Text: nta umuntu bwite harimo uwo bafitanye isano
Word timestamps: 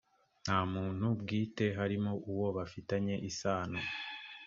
nta 0.43 0.57
umuntu 0.69 1.05
bwite 1.19 1.65
harimo 1.79 2.11
uwo 2.31 2.47
bafitanye 2.57 3.15
isano 3.29 3.79